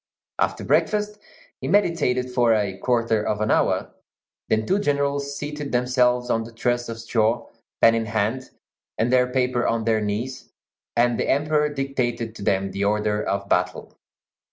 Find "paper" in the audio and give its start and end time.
9.31-9.67